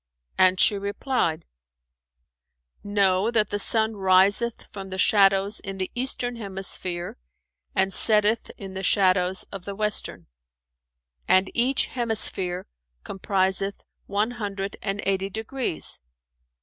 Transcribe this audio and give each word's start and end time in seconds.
And 0.35 0.59
she 0.59 0.79
replied: 0.79 1.45
"Know 2.83 3.29
that 3.29 3.51
the 3.51 3.59
sun 3.59 3.95
riseth 3.95 4.63
from 4.73 4.89
the 4.89 4.97
shadows 4.97 5.59
in 5.59 5.77
the 5.77 5.91
Eastern 5.93 6.37
hemisphere 6.37 7.19
and 7.75 7.93
setteth 7.93 8.49
in 8.57 8.73
the 8.73 8.81
shadows 8.81 9.43
of 9.51 9.65
the 9.65 9.75
Western, 9.75 10.25
and 11.27 11.51
each 11.53 11.85
hemisphere 11.85 12.65
compriseth 13.03 13.83
one 14.07 14.31
hundred 14.31 14.75
and 14.81 15.01
eighty 15.03 15.29
degrees. 15.29 15.99